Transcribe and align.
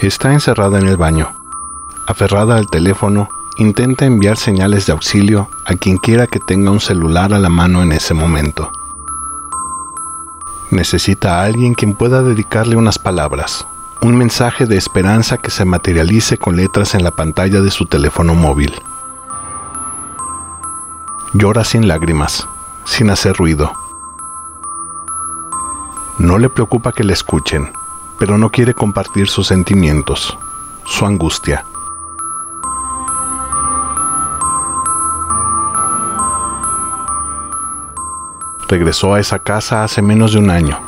Está 0.00 0.32
encerrada 0.32 0.78
en 0.78 0.88
el 0.88 0.96
baño. 0.96 1.30
Aferrada 2.06 2.56
al 2.56 2.68
teléfono, 2.68 3.28
intenta 3.58 4.06
enviar 4.06 4.38
señales 4.38 4.86
de 4.86 4.92
auxilio 4.92 5.50
a 5.66 5.74
quien 5.74 5.98
quiera 5.98 6.26
que 6.26 6.40
tenga 6.40 6.70
un 6.70 6.80
celular 6.80 7.34
a 7.34 7.38
la 7.38 7.50
mano 7.50 7.82
en 7.82 7.92
ese 7.92 8.14
momento. 8.14 8.72
Necesita 10.70 11.38
a 11.38 11.44
alguien 11.44 11.74
quien 11.74 11.92
pueda 11.92 12.22
dedicarle 12.22 12.76
unas 12.76 12.98
palabras, 12.98 13.66
un 14.00 14.16
mensaje 14.16 14.64
de 14.64 14.78
esperanza 14.78 15.36
que 15.36 15.50
se 15.50 15.66
materialice 15.66 16.38
con 16.38 16.56
letras 16.56 16.94
en 16.94 17.04
la 17.04 17.10
pantalla 17.10 17.60
de 17.60 17.70
su 17.70 17.84
teléfono 17.84 18.34
móvil. 18.34 18.80
Llora 21.34 21.62
sin 21.62 21.88
lágrimas, 21.88 22.48
sin 22.86 23.10
hacer 23.10 23.36
ruido. 23.36 23.70
No 26.16 26.38
le 26.38 26.48
preocupa 26.48 26.92
que 26.92 27.04
le 27.04 27.12
escuchen, 27.12 27.70
pero 28.20 28.36
no 28.36 28.50
quiere 28.50 28.74
compartir 28.74 29.28
sus 29.28 29.46
sentimientos, 29.46 30.36
su 30.84 31.06
angustia. 31.06 31.64
Regresó 38.68 39.14
a 39.14 39.20
esa 39.20 39.38
casa 39.38 39.82
hace 39.82 40.02
menos 40.02 40.32
de 40.32 40.38
un 40.38 40.50
año. 40.50 40.78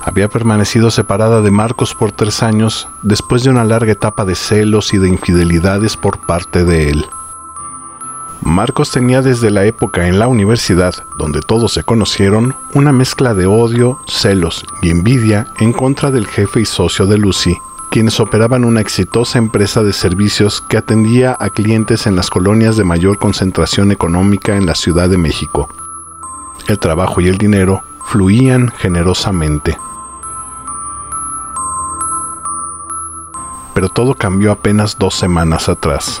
Había 0.00 0.28
permanecido 0.28 0.90
separada 0.90 1.42
de 1.42 1.50
Marcos 1.50 1.94
por 1.94 2.10
tres 2.10 2.42
años 2.42 2.88
después 3.02 3.44
de 3.44 3.50
una 3.50 3.64
larga 3.64 3.92
etapa 3.92 4.24
de 4.24 4.34
celos 4.34 4.94
y 4.94 4.98
de 4.98 5.08
infidelidades 5.08 5.96
por 5.98 6.18
parte 6.26 6.64
de 6.64 6.88
él. 6.90 7.06
Marcos 8.44 8.90
tenía 8.90 9.22
desde 9.22 9.50
la 9.50 9.64
época 9.64 10.06
en 10.06 10.18
la 10.18 10.28
universidad, 10.28 10.94
donde 11.18 11.40
todos 11.40 11.72
se 11.72 11.82
conocieron, 11.82 12.54
una 12.74 12.92
mezcla 12.92 13.32
de 13.32 13.46
odio, 13.46 13.98
celos 14.06 14.66
y 14.82 14.90
envidia 14.90 15.46
en 15.60 15.72
contra 15.72 16.10
del 16.10 16.26
jefe 16.26 16.60
y 16.60 16.66
socio 16.66 17.06
de 17.06 17.16
Lucy, 17.16 17.56
quienes 17.90 18.20
operaban 18.20 18.66
una 18.66 18.82
exitosa 18.82 19.38
empresa 19.38 19.82
de 19.82 19.94
servicios 19.94 20.60
que 20.60 20.76
atendía 20.76 21.34
a 21.40 21.48
clientes 21.48 22.06
en 22.06 22.16
las 22.16 22.28
colonias 22.28 22.76
de 22.76 22.84
mayor 22.84 23.18
concentración 23.18 23.92
económica 23.92 24.56
en 24.56 24.66
la 24.66 24.74
Ciudad 24.74 25.08
de 25.08 25.16
México. 25.16 25.70
El 26.68 26.78
trabajo 26.78 27.22
y 27.22 27.28
el 27.28 27.38
dinero 27.38 27.80
fluían 28.04 28.70
generosamente. 28.76 29.78
Pero 33.72 33.88
todo 33.88 34.14
cambió 34.14 34.52
apenas 34.52 34.98
dos 34.98 35.14
semanas 35.14 35.70
atrás. 35.70 36.20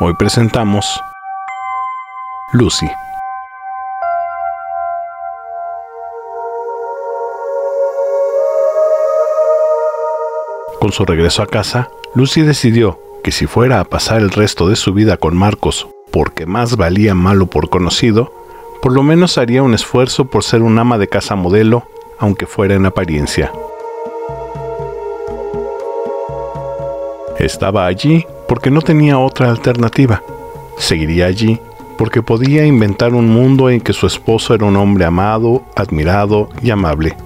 Hoy 0.00 0.14
presentamos 0.14 1.02
Lucy. 2.52 2.86
Con 10.78 10.92
su 10.92 11.04
regreso 11.04 11.42
a 11.42 11.48
casa, 11.48 11.90
Lucy 12.14 12.42
decidió 12.42 13.00
que 13.24 13.32
si 13.32 13.46
fuera 13.46 13.80
a 13.80 13.84
pasar 13.84 14.20
el 14.20 14.30
resto 14.30 14.68
de 14.68 14.76
su 14.76 14.92
vida 14.92 15.16
con 15.16 15.36
Marcos 15.36 15.88
porque 16.12 16.46
más 16.46 16.76
valía 16.76 17.16
malo 17.16 17.46
por 17.46 17.68
conocido, 17.68 18.32
por 18.80 18.92
lo 18.92 19.02
menos 19.02 19.36
haría 19.36 19.64
un 19.64 19.74
esfuerzo 19.74 20.26
por 20.26 20.44
ser 20.44 20.62
un 20.62 20.78
ama 20.78 20.96
de 20.98 21.08
casa 21.08 21.34
modelo, 21.34 21.88
aunque 22.20 22.46
fuera 22.46 22.76
en 22.76 22.86
apariencia. 22.86 23.50
Estaba 27.40 27.86
allí 27.86 28.24
porque 28.48 28.70
no 28.70 28.80
tenía 28.80 29.18
otra 29.18 29.50
alternativa. 29.50 30.22
Seguiría 30.78 31.26
allí 31.26 31.60
porque 31.98 32.22
podía 32.22 32.64
inventar 32.64 33.12
un 33.12 33.28
mundo 33.28 33.70
en 33.70 33.80
que 33.80 33.92
su 33.92 34.06
esposo 34.06 34.54
era 34.54 34.64
un 34.64 34.76
hombre 34.76 35.04
amado, 35.04 35.64
admirado 35.76 36.48
y 36.62 36.70
amable. 36.70 37.16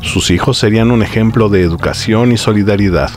Sus 0.00 0.30
hijos 0.30 0.58
serían 0.58 0.90
un 0.90 1.02
ejemplo 1.02 1.48
de 1.48 1.62
educación 1.62 2.32
y 2.32 2.36
solidaridad. 2.36 3.10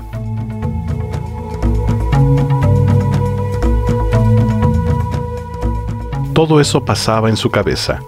Todo 6.34 6.60
eso 6.60 6.84
pasaba 6.84 7.30
en 7.30 7.38
su 7.38 7.50
cabeza. 7.50 8.02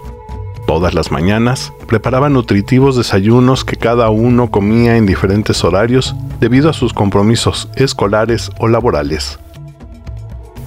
Todas 0.66 0.94
las 0.94 1.12
mañanas 1.12 1.72
preparaba 1.86 2.28
nutritivos 2.28 2.96
desayunos 2.96 3.64
que 3.64 3.76
cada 3.76 4.10
uno 4.10 4.50
comía 4.50 4.96
en 4.96 5.06
diferentes 5.06 5.62
horarios 5.62 6.16
debido 6.40 6.68
a 6.68 6.72
sus 6.72 6.92
compromisos 6.92 7.68
escolares 7.76 8.50
o 8.58 8.66
laborales. 8.66 9.38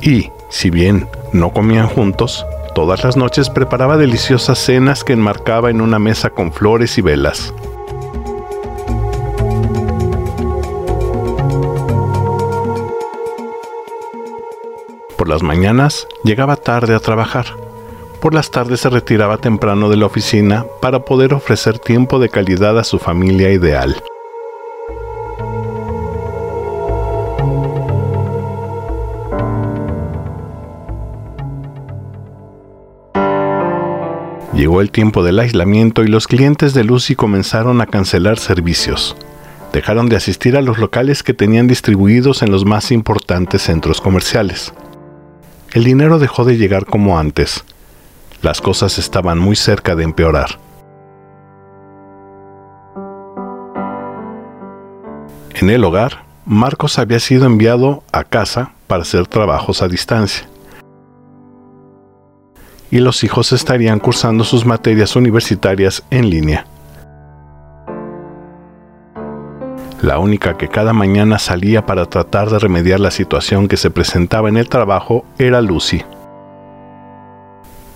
Y, 0.01 0.29
si 0.49 0.69
bien 0.69 1.07
no 1.33 1.51
comían 1.51 1.87
juntos, 1.87 2.45
todas 2.73 3.03
las 3.03 3.17
noches 3.17 3.49
preparaba 3.49 3.97
deliciosas 3.97 4.57
cenas 4.57 5.03
que 5.03 5.11
enmarcaba 5.11 5.69
en 5.69 5.81
una 5.81 5.99
mesa 5.99 6.29
con 6.29 6.53
flores 6.53 6.97
y 6.97 7.01
velas. 7.01 7.53
Por 15.17 15.27
las 15.27 15.43
mañanas 15.43 16.07
llegaba 16.23 16.55
tarde 16.55 16.95
a 16.95 16.99
trabajar. 16.99 17.68
Por 18.21 18.33
las 18.33 18.51
tardes 18.51 18.81
se 18.81 18.89
retiraba 18.89 19.37
temprano 19.37 19.89
de 19.89 19.97
la 19.97 20.05
oficina 20.05 20.65
para 20.81 21.05
poder 21.05 21.33
ofrecer 21.33 21.79
tiempo 21.79 22.19
de 22.19 22.29
calidad 22.29 22.77
a 22.77 22.83
su 22.83 22.99
familia 22.99 23.51
ideal. 23.51 23.95
Llegó 34.53 34.81
el 34.81 34.91
tiempo 34.91 35.23
del 35.23 35.39
aislamiento 35.39 36.03
y 36.03 36.07
los 36.07 36.27
clientes 36.27 36.73
de 36.73 36.83
Lucy 36.83 37.15
comenzaron 37.15 37.79
a 37.79 37.85
cancelar 37.85 38.37
servicios. 38.37 39.15
Dejaron 39.71 40.09
de 40.09 40.17
asistir 40.17 40.57
a 40.57 40.61
los 40.61 40.77
locales 40.79 41.23
que 41.23 41.33
tenían 41.33 41.67
distribuidos 41.67 42.41
en 42.41 42.51
los 42.51 42.65
más 42.65 42.91
importantes 42.91 43.61
centros 43.61 44.01
comerciales 44.01 44.73
el 45.73 45.83
dinero 45.83 46.17
dejó 46.17 46.45
de 46.45 46.57
llegar 46.57 46.85
como 46.85 47.19
antes. 47.19 47.63
Las 48.41 48.61
cosas 48.61 48.97
estaban 48.97 49.37
muy 49.37 49.55
cerca 49.55 49.95
de 49.95 50.03
empeorar. 50.03 50.59
En 55.55 55.69
el 55.69 55.83
hogar, 55.83 56.23
Marcos 56.45 56.99
había 56.99 57.19
sido 57.19 57.45
enviado 57.45 58.03
a 58.11 58.23
casa 58.23 58.71
para 58.87 59.01
hacer 59.01 59.27
trabajos 59.27 59.81
a 59.81 59.87
distancia. 59.87 60.47
Y 62.91 62.99
los 62.99 63.23
hijos 63.23 63.51
estarían 63.51 63.99
cursando 63.99 64.43
sus 64.43 64.65
materias 64.65 65.15
universitarias 65.15 66.03
en 66.09 66.29
línea. 66.29 66.65
la 70.01 70.17
única 70.17 70.57
que 70.57 70.69
cada 70.69 70.93
mañana 70.93 71.39
salía 71.39 71.85
para 71.85 72.05
tratar 72.05 72.49
de 72.49 72.59
remediar 72.59 72.99
la 72.99 73.11
situación 73.11 73.67
que 73.67 73.77
se 73.77 73.91
presentaba 73.91 74.49
en 74.49 74.57
el 74.57 74.69
trabajo 74.69 75.25
era 75.37 75.61
Lucy. 75.61 76.03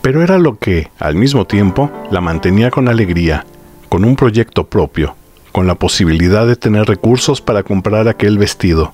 Pero 0.03 0.21
era 0.21 0.37
lo 0.37 0.59
que, 0.59 0.91
al 0.99 1.15
mismo 1.15 1.47
tiempo, 1.47 1.89
la 2.11 2.19
mantenía 2.19 2.69
con 2.71 2.89
alegría, 2.89 3.45
con 3.87 4.03
un 4.03 4.17
proyecto 4.17 4.65
propio, 4.65 5.15
con 5.53 5.65
la 5.65 5.75
posibilidad 5.75 6.45
de 6.45 6.57
tener 6.57 6.87
recursos 6.87 7.39
para 7.39 7.63
comprar 7.63 8.09
aquel 8.09 8.37
vestido, 8.37 8.93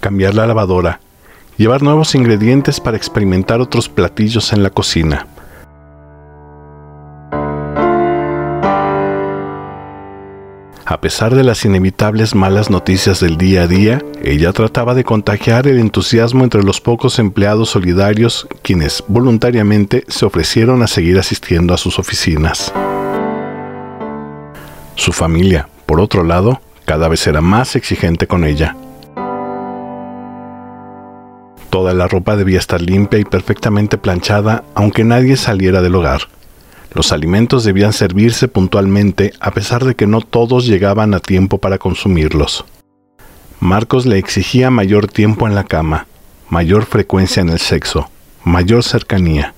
cambiar 0.00 0.34
la 0.34 0.48
lavadora, 0.48 0.98
llevar 1.58 1.82
nuevos 1.82 2.16
ingredientes 2.16 2.80
para 2.80 2.96
experimentar 2.96 3.60
otros 3.60 3.88
platillos 3.88 4.52
en 4.52 4.64
la 4.64 4.70
cocina, 4.70 5.28
A 10.84 11.00
pesar 11.00 11.34
de 11.34 11.44
las 11.44 11.64
inevitables 11.64 12.34
malas 12.34 12.68
noticias 12.68 13.20
del 13.20 13.36
día 13.36 13.62
a 13.62 13.66
día, 13.66 14.02
ella 14.22 14.52
trataba 14.52 14.94
de 14.94 15.04
contagiar 15.04 15.68
el 15.68 15.78
entusiasmo 15.78 16.42
entre 16.42 16.64
los 16.64 16.80
pocos 16.80 17.18
empleados 17.18 17.70
solidarios 17.70 18.48
quienes 18.62 19.04
voluntariamente 19.06 20.04
se 20.08 20.26
ofrecieron 20.26 20.82
a 20.82 20.88
seguir 20.88 21.18
asistiendo 21.18 21.72
a 21.72 21.78
sus 21.78 21.98
oficinas. 21.98 22.72
Su 24.96 25.12
familia, 25.12 25.68
por 25.86 26.00
otro 26.00 26.24
lado, 26.24 26.60
Cada 26.84 27.08
vez 27.08 27.26
era 27.26 27.40
más 27.40 27.76
exigente 27.76 28.26
con 28.26 28.44
ella. 28.44 28.76
Toda 31.70 31.94
la 31.94 32.08
ropa 32.08 32.36
debía 32.36 32.58
estar 32.58 32.80
limpia 32.82 33.18
y 33.20 33.24
perfectamente 33.24 33.98
planchada, 33.98 34.64
aunque 34.74 35.04
nadie 35.04 35.36
saliera 35.36 35.80
del 35.80 35.94
hogar. 35.94 36.22
Los 36.94 37.12
alimentos 37.12 37.64
debían 37.64 37.92
servirse 37.92 38.48
puntualmente, 38.48 39.32
a 39.40 39.50
pesar 39.52 39.84
de 39.84 39.94
que 39.94 40.06
no 40.06 40.20
todos 40.20 40.66
llegaban 40.66 41.14
a 41.14 41.20
tiempo 41.20 41.58
para 41.58 41.78
consumirlos. 41.78 42.64
Marcos 43.60 44.06
le 44.06 44.18
exigía 44.18 44.70
mayor 44.70 45.06
tiempo 45.06 45.46
en 45.46 45.54
la 45.54 45.64
cama, 45.64 46.06
mayor 46.50 46.84
frecuencia 46.84 47.40
en 47.40 47.48
el 47.48 47.60
sexo, 47.60 48.10
mayor 48.44 48.82
cercanía. 48.82 49.54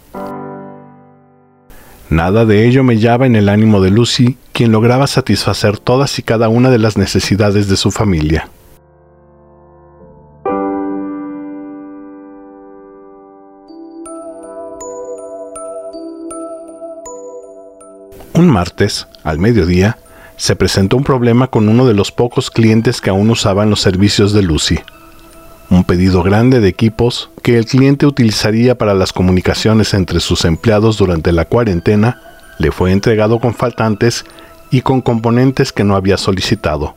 Nada 2.11 2.45
de 2.45 2.69
ello 2.69 2.85
mellaba 2.85 3.27
en 3.27 3.35
el 3.35 3.49
ánimo 3.49 3.81
de 3.81 3.91
Lucy, 3.91 4.37
quien 4.53 4.71
lograba 4.71 5.07
satisfacer 5.07 5.79
todas 5.79 6.19
y 6.19 6.23
cada 6.23 6.49
una 6.49 6.71
de 6.71 6.79
las 6.79 6.97
necesidades 6.97 7.69
de 7.69 7.77
su 7.77 7.91
familia. 7.91 8.49
Martes, 18.49 19.07
al 19.23 19.39
mediodía, 19.39 19.99
se 20.37 20.57
presentó 20.57 20.97
un 20.97 21.05
problema 21.05 21.47
con 21.47 21.69
uno 21.69 21.87
de 21.87 21.95
los 21.95 22.13
pocos 22.13 22.51
clientes 22.51 23.01
que 23.01 23.11
aún 23.11 23.31
usaban 23.31 23.71
los 23.71 23.81
servicios 23.81 24.33
de 24.33 24.43
Lucy. 24.43 24.81
Un 25.71 25.85
pedido 25.85 26.23
grande 26.23 26.61
de 26.61 26.69
equipos 26.69 27.31
que 27.43 27.57
el 27.57 27.67
cliente 27.67 28.07
utilizaría 28.07 28.77
para 28.77 28.95
las 28.95 29.13
comunicaciones 29.13 29.95
entre 29.95 30.21
sus 30.21 30.45
empleados 30.45 30.99
durante 30.99 31.33
la 31.33 31.45
cuarentena 31.45 32.21
le 32.59 32.71
fue 32.71 32.93
entregado 32.93 33.41
con 33.41 33.55
faltantes 33.55 34.25
y 34.71 34.83
con 34.83 35.01
componentes 35.01 35.73
que 35.73 35.85
no 35.85 35.97
había 35.97 36.17
solicitado. 36.17 36.95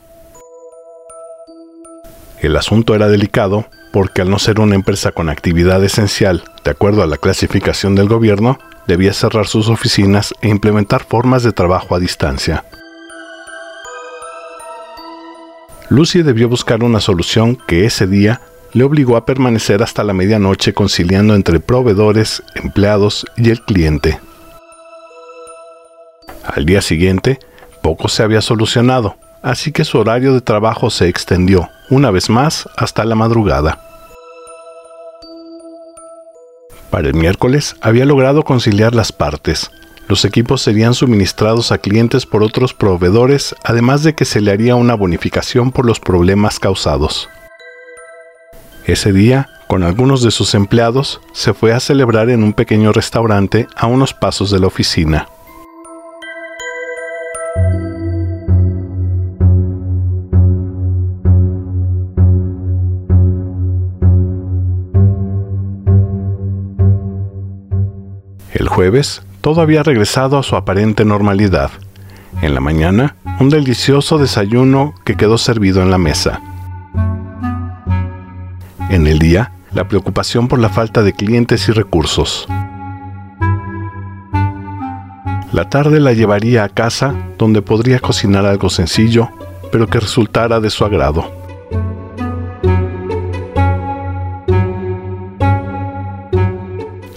El 2.40 2.56
asunto 2.56 2.94
era 2.94 3.08
delicado 3.08 3.66
porque 3.92 4.22
al 4.22 4.30
no 4.30 4.38
ser 4.38 4.60
una 4.60 4.74
empresa 4.74 5.12
con 5.12 5.28
actividad 5.28 5.82
esencial, 5.82 6.44
de 6.64 6.70
acuerdo 6.70 7.02
a 7.02 7.06
la 7.06 7.16
clasificación 7.16 7.94
del 7.94 8.08
gobierno, 8.08 8.58
debía 8.88 9.12
cerrar 9.12 9.46
sus 9.46 9.68
oficinas 9.68 10.34
e 10.40 10.48
implementar 10.48 11.04
formas 11.04 11.44
de 11.44 11.52
trabajo 11.52 11.94
a 11.94 12.00
distancia. 12.00 12.64
Lucy 15.90 16.22
debió 16.22 16.48
buscar 16.48 16.82
una 16.82 16.98
solución 16.98 17.56
que 17.68 17.84
ese 17.84 18.06
día 18.06 18.40
le 18.72 18.84
obligó 18.84 19.16
a 19.16 19.24
permanecer 19.24 19.82
hasta 19.82 20.04
la 20.04 20.14
medianoche 20.14 20.72
conciliando 20.72 21.34
entre 21.34 21.60
proveedores, 21.60 22.42
empleados 22.54 23.26
y 23.36 23.50
el 23.50 23.62
cliente. 23.62 24.20
Al 26.44 26.64
día 26.64 26.80
siguiente, 26.80 27.38
poco 27.82 28.08
se 28.08 28.22
había 28.22 28.40
solucionado, 28.40 29.16
así 29.42 29.70
que 29.70 29.84
su 29.84 29.98
horario 29.98 30.32
de 30.32 30.40
trabajo 30.40 30.90
se 30.90 31.08
extendió, 31.08 31.68
una 31.90 32.10
vez 32.10 32.30
más, 32.30 32.68
hasta 32.76 33.04
la 33.04 33.14
madrugada. 33.14 33.87
Para 36.90 37.08
el 37.08 37.14
miércoles 37.14 37.76
había 37.80 38.04
logrado 38.04 38.44
conciliar 38.44 38.94
las 38.94 39.12
partes. 39.12 39.70
Los 40.08 40.24
equipos 40.24 40.62
serían 40.62 40.94
suministrados 40.94 41.70
a 41.70 41.78
clientes 41.78 42.24
por 42.24 42.42
otros 42.42 42.72
proveedores, 42.72 43.54
además 43.62 44.02
de 44.02 44.14
que 44.14 44.24
se 44.24 44.40
le 44.40 44.50
haría 44.50 44.74
una 44.74 44.94
bonificación 44.94 45.70
por 45.70 45.84
los 45.84 46.00
problemas 46.00 46.58
causados. 46.58 47.28
Ese 48.86 49.12
día, 49.12 49.50
con 49.66 49.82
algunos 49.82 50.22
de 50.22 50.30
sus 50.30 50.54
empleados, 50.54 51.20
se 51.34 51.52
fue 51.52 51.74
a 51.74 51.80
celebrar 51.80 52.30
en 52.30 52.42
un 52.42 52.54
pequeño 52.54 52.90
restaurante 52.92 53.66
a 53.76 53.86
unos 53.86 54.14
pasos 54.14 54.50
de 54.50 54.60
la 54.60 54.66
oficina. 54.66 55.28
Jueves, 68.78 69.22
todo 69.40 69.60
había 69.60 69.82
regresado 69.82 70.38
a 70.38 70.44
su 70.44 70.54
aparente 70.54 71.04
normalidad. 71.04 71.72
En 72.42 72.54
la 72.54 72.60
mañana, 72.60 73.16
un 73.40 73.50
delicioso 73.50 74.18
desayuno 74.18 74.94
que 75.04 75.16
quedó 75.16 75.36
servido 75.36 75.82
en 75.82 75.90
la 75.90 75.98
mesa. 75.98 76.40
En 78.88 79.08
el 79.08 79.18
día, 79.18 79.50
la 79.72 79.88
preocupación 79.88 80.46
por 80.46 80.60
la 80.60 80.68
falta 80.68 81.02
de 81.02 81.12
clientes 81.12 81.68
y 81.68 81.72
recursos. 81.72 82.46
La 85.50 85.68
tarde 85.68 85.98
la 85.98 86.12
llevaría 86.12 86.62
a 86.62 86.68
casa 86.68 87.16
donde 87.36 87.62
podría 87.62 87.98
cocinar 87.98 88.46
algo 88.46 88.70
sencillo, 88.70 89.28
pero 89.72 89.88
que 89.88 89.98
resultara 89.98 90.60
de 90.60 90.70
su 90.70 90.84
agrado. 90.84 91.37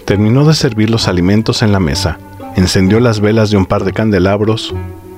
Terminó 0.04 0.44
de 0.44 0.54
servir 0.54 0.90
los 0.90 1.06
alimentos 1.06 1.62
en 1.62 1.72
la 1.72 1.78
mesa, 1.78 2.18
encendió 2.56 2.98
las 3.00 3.20
velas 3.20 3.50
de 3.50 3.56
un 3.56 3.66
par 3.66 3.84
de 3.84 3.92
candelabros, 3.92 4.74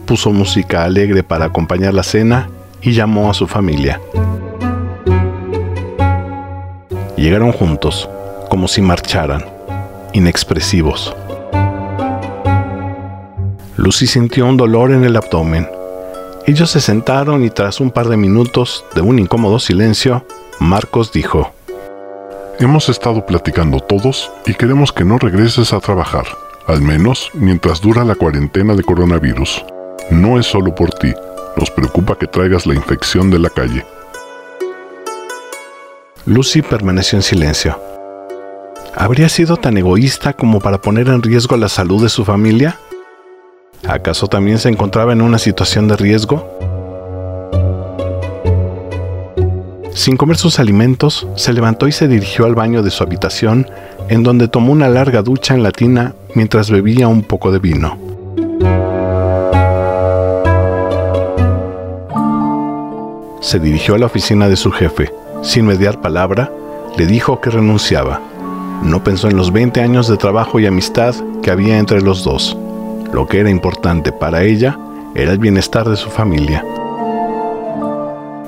puso 0.06 0.30
música 0.30 0.84
alegre 0.84 1.22
para 1.22 1.46
acompañar 1.46 1.94
la 1.94 2.02
cena 2.02 2.50
y 2.82 2.92
llamó 2.92 3.30
a 3.30 3.34
su 3.34 3.46
familia. 3.46 4.00
Llegaron 7.16 7.52
juntos, 7.52 8.08
como 8.50 8.68
si 8.68 8.82
marcharan, 8.82 9.44
inexpresivos. 10.12 11.16
Lucy 13.76 14.06
sintió 14.06 14.46
un 14.46 14.58
dolor 14.58 14.92
en 14.92 15.04
el 15.04 15.16
abdomen. 15.16 15.68
Ellos 16.46 16.70
se 16.70 16.80
sentaron 16.80 17.42
y 17.42 17.50
tras 17.50 17.80
un 17.80 17.90
par 17.90 18.08
de 18.08 18.18
minutos 18.18 18.84
de 18.94 19.00
un 19.00 19.18
incómodo 19.18 19.58
silencio, 19.58 20.26
Marcos 20.60 21.10
dijo, 21.10 21.52
Hemos 22.60 22.88
estado 22.88 23.26
platicando 23.26 23.80
todos 23.80 24.30
y 24.46 24.54
queremos 24.54 24.92
que 24.92 25.04
no 25.04 25.18
regreses 25.18 25.72
a 25.72 25.80
trabajar, 25.80 26.24
al 26.68 26.80
menos 26.80 27.30
mientras 27.34 27.80
dura 27.80 28.04
la 28.04 28.14
cuarentena 28.14 28.74
de 28.74 28.84
coronavirus. 28.84 29.64
No 30.10 30.38
es 30.38 30.46
solo 30.46 30.72
por 30.72 30.90
ti, 30.90 31.12
nos 31.56 31.70
preocupa 31.72 32.16
que 32.16 32.28
traigas 32.28 32.64
la 32.64 32.74
infección 32.74 33.28
de 33.28 33.40
la 33.40 33.50
calle. 33.50 33.84
Lucy 36.26 36.62
permaneció 36.62 37.18
en 37.18 37.24
silencio. 37.24 37.80
¿Habría 38.94 39.28
sido 39.28 39.56
tan 39.56 39.76
egoísta 39.76 40.32
como 40.32 40.60
para 40.60 40.80
poner 40.80 41.08
en 41.08 41.22
riesgo 41.22 41.56
la 41.56 41.68
salud 41.68 42.04
de 42.04 42.08
su 42.08 42.24
familia? 42.24 42.78
¿Acaso 43.88 44.28
también 44.28 44.58
se 44.58 44.68
encontraba 44.68 45.12
en 45.12 45.22
una 45.22 45.38
situación 45.38 45.88
de 45.88 45.96
riesgo? 45.96 46.73
Sin 49.94 50.16
comer 50.16 50.36
sus 50.36 50.58
alimentos, 50.58 51.28
se 51.36 51.52
levantó 51.52 51.86
y 51.86 51.92
se 51.92 52.08
dirigió 52.08 52.46
al 52.46 52.56
baño 52.56 52.82
de 52.82 52.90
su 52.90 53.04
habitación, 53.04 53.70
en 54.08 54.24
donde 54.24 54.48
tomó 54.48 54.72
una 54.72 54.88
larga 54.88 55.22
ducha 55.22 55.54
en 55.54 55.62
la 55.62 55.70
tina 55.70 56.16
mientras 56.34 56.68
bebía 56.68 57.06
un 57.06 57.22
poco 57.22 57.52
de 57.52 57.60
vino. 57.60 57.96
Se 63.40 63.60
dirigió 63.60 63.94
a 63.94 63.98
la 63.98 64.06
oficina 64.06 64.48
de 64.48 64.56
su 64.56 64.72
jefe. 64.72 65.12
Sin 65.42 65.64
mediar 65.64 66.00
palabra, 66.00 66.50
le 66.98 67.06
dijo 67.06 67.40
que 67.40 67.50
renunciaba. 67.50 68.20
No 68.82 69.04
pensó 69.04 69.28
en 69.28 69.36
los 69.36 69.52
20 69.52 69.80
años 69.80 70.08
de 70.08 70.16
trabajo 70.16 70.58
y 70.58 70.66
amistad 70.66 71.14
que 71.40 71.52
había 71.52 71.78
entre 71.78 72.00
los 72.00 72.24
dos. 72.24 72.56
Lo 73.12 73.28
que 73.28 73.38
era 73.38 73.48
importante 73.48 74.10
para 74.10 74.42
ella 74.42 74.76
era 75.14 75.30
el 75.30 75.38
bienestar 75.38 75.88
de 75.88 75.96
su 75.96 76.10
familia. 76.10 76.64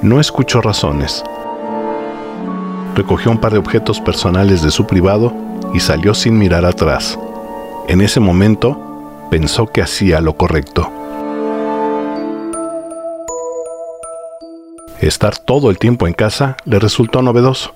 No 0.06 0.20
escuchó 0.20 0.60
razones, 0.60 1.24
recogió 2.94 3.32
un 3.32 3.38
par 3.38 3.50
de 3.50 3.58
objetos 3.58 4.00
personales 4.00 4.62
de 4.62 4.70
su 4.70 4.86
privado 4.86 5.34
y 5.74 5.80
salió 5.80 6.14
sin 6.14 6.38
mirar 6.38 6.64
atrás. 6.64 7.18
En 7.88 8.00
ese 8.00 8.20
momento, 8.20 9.28
pensó 9.32 9.66
que 9.66 9.82
hacía 9.82 10.20
lo 10.20 10.36
correcto. 10.36 10.92
Estar 15.00 15.36
todo 15.38 15.70
el 15.70 15.78
tiempo 15.78 16.06
en 16.06 16.12
casa 16.12 16.56
le 16.64 16.78
resultó 16.78 17.20
novedoso. 17.20 17.74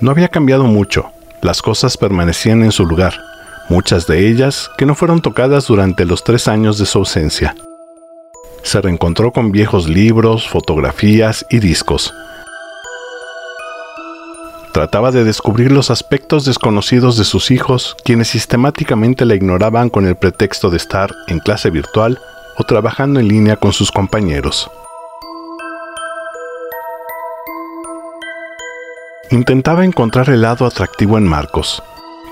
No 0.00 0.10
había 0.10 0.30
cambiado 0.30 0.64
mucho, 0.64 1.12
las 1.42 1.62
cosas 1.62 1.96
permanecían 1.96 2.64
en 2.64 2.72
su 2.72 2.86
lugar, 2.86 3.14
muchas 3.68 4.08
de 4.08 4.28
ellas 4.28 4.68
que 4.76 4.84
no 4.84 4.96
fueron 4.96 5.22
tocadas 5.22 5.68
durante 5.68 6.06
los 6.06 6.24
tres 6.24 6.48
años 6.48 6.76
de 6.78 6.86
su 6.86 6.98
ausencia. 6.98 7.54
Se 8.62 8.80
reencontró 8.80 9.32
con 9.32 9.52
viejos 9.52 9.88
libros, 9.88 10.48
fotografías 10.48 11.44
y 11.50 11.58
discos, 11.58 12.14
Trataba 14.72 15.10
de 15.10 15.22
descubrir 15.22 15.70
los 15.70 15.90
aspectos 15.90 16.46
desconocidos 16.46 17.18
de 17.18 17.24
sus 17.24 17.50
hijos, 17.50 17.94
quienes 18.04 18.28
sistemáticamente 18.28 19.26
la 19.26 19.34
ignoraban 19.34 19.90
con 19.90 20.06
el 20.06 20.16
pretexto 20.16 20.70
de 20.70 20.78
estar 20.78 21.14
en 21.28 21.40
clase 21.40 21.68
virtual 21.68 22.18
o 22.56 22.64
trabajando 22.64 23.20
en 23.20 23.28
línea 23.28 23.56
con 23.56 23.74
sus 23.74 23.92
compañeros. 23.92 24.70
Intentaba 29.30 29.84
encontrar 29.84 30.30
el 30.30 30.40
lado 30.40 30.64
atractivo 30.64 31.18
en 31.18 31.24
Marcos, 31.24 31.82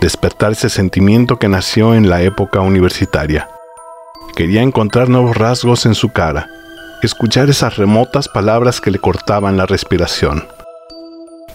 despertar 0.00 0.52
ese 0.52 0.70
sentimiento 0.70 1.38
que 1.38 1.48
nació 1.48 1.94
en 1.94 2.08
la 2.08 2.22
época 2.22 2.60
universitaria. 2.60 3.50
Quería 4.40 4.62
encontrar 4.62 5.10
nuevos 5.10 5.36
rasgos 5.36 5.84
en 5.84 5.94
su 5.94 6.12
cara, 6.12 6.48
escuchar 7.02 7.50
esas 7.50 7.76
remotas 7.76 8.26
palabras 8.26 8.80
que 8.80 8.90
le 8.90 8.98
cortaban 8.98 9.58
la 9.58 9.66
respiración. 9.66 10.48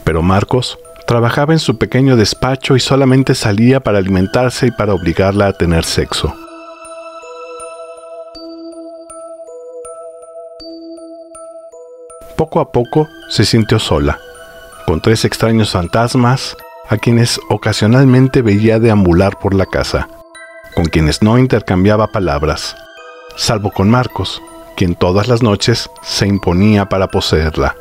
Pero 0.04 0.22
Marcos 0.22 0.78
trabajaba 1.08 1.54
en 1.54 1.58
su 1.58 1.80
pequeño 1.80 2.16
despacho 2.16 2.76
y 2.76 2.80
solamente 2.80 3.34
salía 3.34 3.80
para 3.80 3.98
alimentarse 3.98 4.68
y 4.68 4.72
para 4.72 4.94
obligarla 4.94 5.48
a 5.48 5.54
tener 5.54 5.84
sexo. 5.84 6.36
Poco 12.38 12.60
a 12.60 12.72
poco 12.72 13.08
se 13.30 13.46
sintió 13.46 13.80
sola, 13.80 14.20
con 14.86 15.02
tres 15.02 15.26
extraños 15.26 15.72
fantasmas 15.72 16.56
a 16.88 16.98
quienes 16.98 17.40
ocasionalmente 17.50 18.44
veía 18.44 18.78
deambular 18.78 19.40
por 19.40 19.56
la 19.56 19.66
casa, 19.66 20.08
con 20.76 20.86
quienes 20.86 21.22
no 21.22 21.40
intercambiaba 21.40 22.08
palabras, 22.08 22.76
salvo 23.38 23.72
con 23.72 23.90
Marcos, 23.90 24.42
quien 24.76 24.94
todas 24.94 25.30
las 25.30 25.42
noches 25.42 25.90
se 26.04 26.28
imponía 26.28 26.90
para 26.90 27.08
poseerla. 27.08 27.76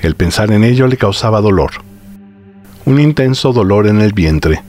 El 0.00 0.16
pensar 0.16 0.50
en 0.50 0.64
ello 0.64 0.86
le 0.86 0.96
causaba 0.96 1.40
dolor, 1.40 1.72
un 2.86 2.98
intenso 2.98 3.52
dolor 3.52 3.86
en 3.86 4.00
el 4.00 4.14
vientre, 4.14 4.62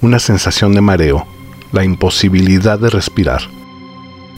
una 0.00 0.18
sensación 0.18 0.74
de 0.74 0.80
mareo, 0.80 1.26
la 1.72 1.84
imposibilidad 1.84 2.78
de 2.78 2.90
respirar. 2.90 3.59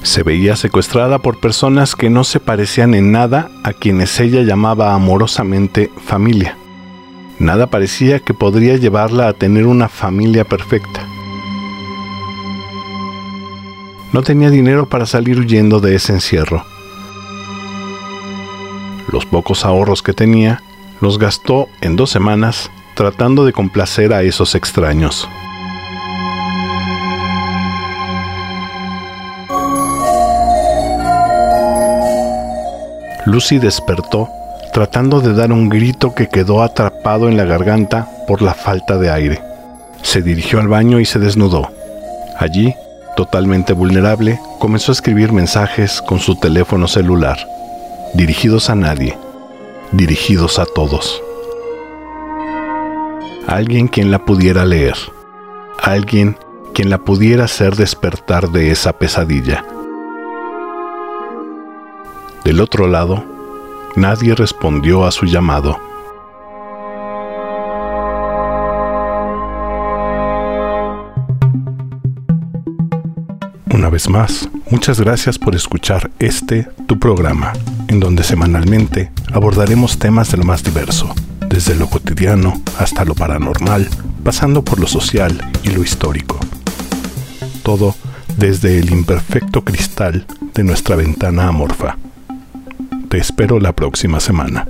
Se 0.03 0.25
veía 0.25 0.57
secuestrada 0.57 1.21
por 1.21 1.39
personas 1.39 1.95
que 1.95 2.11
no 2.11 2.25
se 2.25 2.41
parecían 2.41 2.95
en 2.95 3.13
nada 3.13 3.51
a 3.63 3.73
quienes 3.73 4.19
ella 4.19 4.43
llamaba 4.43 4.95
amorosamente 4.95 5.91
familia. 6.05 6.57
Nada 7.39 7.69
parecía 7.69 8.19
que 8.19 8.35
podría 8.35 8.77
llevarla 8.77 9.29
a 9.29 9.33
tener 9.33 9.67
una 9.67 9.89
familia 9.89 10.45
perfecta. 10.45 11.07
No 14.13 14.23
tenía 14.23 14.51
dinero 14.51 14.89
para 14.89 15.07
salir 15.07 15.39
huyendo 15.39 15.81
de 15.81 15.95
ese 15.95 16.13
encierro. 16.13 16.65
Los 19.09 19.25
pocos 19.25 19.65
ahorros 19.65 20.03
que 20.03 20.13
tenía 20.13 20.63
los 21.01 21.19
gastó 21.19 21.69
en 21.81 21.97
dos 21.97 22.11
semanas 22.11 22.71
tratando 22.95 23.45
de 23.45 23.53
complacer 23.53 24.13
a 24.13 24.23
esos 24.23 24.55
extraños. 24.55 25.29
Lucy 33.25 33.59
despertó 33.59 34.29
tratando 34.73 35.21
de 35.21 35.35
dar 35.35 35.53
un 35.53 35.69
grito 35.69 36.15
que 36.15 36.29
quedó 36.29 36.63
atrapado 36.63 37.29
en 37.29 37.37
la 37.37 37.45
garganta 37.45 38.09
por 38.27 38.43
la 38.43 38.55
falta 38.55 38.97
de 38.97 39.11
aire. 39.11 39.43
Se 40.03 40.23
dirigió 40.23 40.61
al 40.61 40.69
baño 40.69 40.99
y 40.99 41.05
se 41.05 41.19
desnudó. 41.19 41.71
Allí, 42.39 42.75
totalmente 43.15 43.75
vulnerable, 43.75 44.41
comenzó 44.59 44.91
a 44.91 44.95
escribir 44.95 45.31
mensajes 45.31 46.01
con 46.01 46.19
su 46.19 46.37
teléfono 46.37 46.89
celular, 46.89 47.39
dirigidos 48.15 48.71
a 48.71 48.75
nadie, 48.75 49.17
dirigidos 49.93 50.59
a 50.59 50.65
todos. 50.65 51.23
Alguien 53.47 53.89
quien 53.89 54.11
la 54.11 54.25
pudiera 54.25 54.65
leer, 54.65 54.97
alguien 55.83 56.37
quien 56.73 56.89
la 56.89 56.99
pudiera 56.99 57.45
hacer 57.45 57.77
despertar 57.77 58.51
de 58.51 58.71
esa 58.71 58.95
pesadilla. 58.95 59.65
Del 62.53 62.61
otro 62.61 62.87
lado, 62.87 63.25
nadie 63.97 64.35
respondió 64.35 65.07
a 65.07 65.11
su 65.11 65.25
llamado. 65.25 65.81
Una 73.73 73.89
vez 73.89 74.07
más, 74.11 74.51
muchas 74.71 75.01
gracias 75.01 75.39
por 75.39 75.55
escuchar 75.55 76.11
este, 76.19 76.69
tu 76.87 76.99
programa, 76.99 77.55
en 77.89 78.01
donde 78.01 78.23
semanalmente 78.23 79.11
abordaremos 79.33 79.99
temas 79.99 80.31
de 80.31 80.37
lo 80.37 80.45
más 80.45 80.63
diverso, 80.63 81.15
desde 81.49 81.75
lo 81.75 81.89
cotidiano 81.89 82.61
hasta 82.79 83.07
lo 83.07 83.15
paranormal, 83.15 83.89
pasando 84.23 84.63
por 84.63 84.79
lo 84.79 84.89
social 84.89 85.41
y 85.63 85.71
lo 85.71 85.83
histórico. 85.83 86.39
Todo 87.63 87.95
desde 88.37 88.79
el 88.79 88.91
imperfecto 88.91 89.65
cristal 89.65 90.27
de 90.53 90.65
nuestra 90.65 90.97
ventana 90.97 91.49
amorfa. 91.49 91.97
Te 93.13 93.19
espero 93.19 93.61
la 93.61 93.75
próxima 93.75 94.21
semana. 94.21 94.67